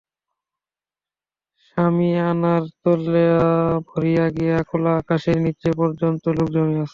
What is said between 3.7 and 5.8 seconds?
ভরিয়া গিয়া খোলা আকাশের নিচে